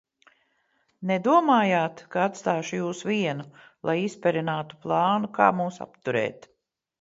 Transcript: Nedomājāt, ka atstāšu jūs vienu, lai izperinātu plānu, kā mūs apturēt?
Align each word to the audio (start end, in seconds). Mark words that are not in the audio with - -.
Nedomājāt, 1.09 2.01
ka 2.15 2.23
atstāšu 2.29 2.79
jūs 2.79 3.03
vienu, 3.09 3.45
lai 3.91 3.95
izperinātu 4.07 4.81
plānu, 4.87 5.31
kā 5.37 5.51
mūs 5.61 5.79
apturēt? 5.87 6.51